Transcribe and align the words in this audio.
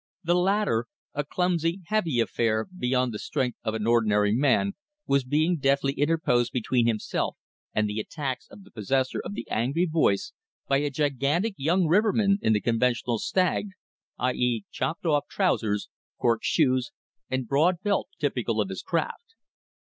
The 0.23 0.33
latter, 0.33 0.87
a 1.13 1.23
clumsy 1.23 1.81
heavy 1.85 2.19
affair 2.19 2.67
beyond 2.75 3.13
the 3.13 3.19
strength 3.19 3.59
of 3.63 3.75
an 3.75 3.85
ordinary 3.85 4.33
man, 4.33 4.73
was 5.05 5.23
being 5.23 5.57
deftly 5.59 5.93
interposed 5.93 6.51
between 6.51 6.87
himself 6.87 7.37
and 7.75 7.87
the 7.87 7.99
attacks 7.99 8.47
of 8.49 8.63
the 8.63 8.71
possessor 8.71 9.21
of 9.23 9.35
the 9.35 9.45
angry 9.51 9.85
voice 9.85 10.33
by 10.67 10.77
a 10.77 10.89
gigantic 10.89 11.53
young 11.55 11.85
riverman 11.85 12.39
in 12.41 12.53
the 12.53 12.61
conventional 12.61 13.19
stagged 13.19 13.73
(i.e., 14.17 14.63
chopped 14.71 15.05
off) 15.05 15.27
trousers, 15.29 15.87
"cork" 16.17 16.39
shoes, 16.41 16.91
and 17.29 17.47
broad 17.47 17.83
belt 17.83 18.07
typical 18.19 18.59
of 18.59 18.69
his 18.69 18.81
craft. 18.81 19.35